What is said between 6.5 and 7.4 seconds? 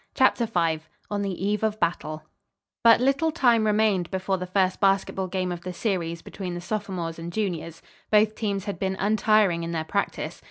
the sophomores and